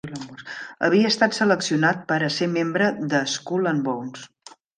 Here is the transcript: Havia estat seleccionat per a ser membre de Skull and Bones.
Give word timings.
Havia 0.87 1.11
estat 1.13 1.37
seleccionat 1.39 2.01
per 2.13 2.17
a 2.25 2.31
ser 2.37 2.49
membre 2.55 2.89
de 3.13 3.21
Skull 3.37 3.71
and 3.75 3.87
Bones. 3.91 4.27